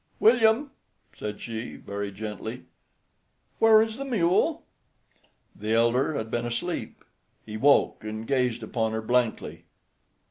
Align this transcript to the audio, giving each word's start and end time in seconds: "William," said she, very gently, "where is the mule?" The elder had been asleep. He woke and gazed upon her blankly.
"William," 0.19 0.71
said 1.15 1.39
she, 1.39 1.75
very 1.75 2.11
gently, 2.11 2.63
"where 3.59 3.83
is 3.83 3.97
the 3.97 4.03
mule?" 4.03 4.65
The 5.55 5.75
elder 5.75 6.15
had 6.15 6.31
been 6.31 6.47
asleep. 6.47 7.03
He 7.45 7.55
woke 7.55 8.03
and 8.03 8.25
gazed 8.25 8.63
upon 8.63 8.93
her 8.93 9.01
blankly. 9.03 9.65